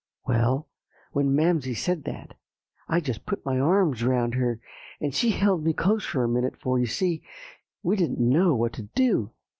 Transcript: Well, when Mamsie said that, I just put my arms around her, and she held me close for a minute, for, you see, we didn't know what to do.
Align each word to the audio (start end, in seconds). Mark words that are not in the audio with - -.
Well, 0.25 0.67
when 1.11 1.35
Mamsie 1.35 1.75
said 1.75 2.05
that, 2.05 2.35
I 2.87 3.01
just 3.01 3.27
put 3.27 3.45
my 3.45 3.59
arms 3.59 4.01
around 4.01 4.33
her, 4.33 4.59
and 4.99 5.13
she 5.13 5.29
held 5.29 5.63
me 5.63 5.73
close 5.73 6.03
for 6.03 6.23
a 6.23 6.27
minute, 6.27 6.59
for, 6.59 6.79
you 6.79 6.87
see, 6.87 7.21
we 7.83 7.97
didn't 7.97 8.19
know 8.19 8.55
what 8.55 8.73
to 8.73 8.81
do. 8.81 9.29